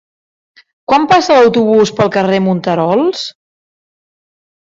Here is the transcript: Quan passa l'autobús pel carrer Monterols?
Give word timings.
Quan 0.91 1.03
passa 1.11 1.35
l'autobús 1.39 1.91
pel 1.99 2.09
carrer 2.15 2.39
Monterols? 2.45 3.23